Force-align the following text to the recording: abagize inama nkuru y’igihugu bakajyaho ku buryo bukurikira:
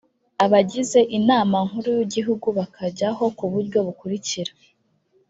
abagize 0.45 0.99
inama 1.17 1.57
nkuru 1.67 1.89
y’igihugu 1.97 2.47
bakajyaho 2.57 3.23
ku 3.37 3.45
buryo 3.51 3.79
bukurikira: 3.87 4.51